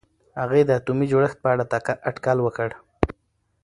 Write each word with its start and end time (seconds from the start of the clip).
هغې 0.41 0.61
د 0.65 0.69
اتومي 0.79 1.05
جوړښت 1.11 1.37
په 1.43 1.47
اړه 1.53 1.63
اټکل 2.09 2.37
وکړ. 2.41 2.69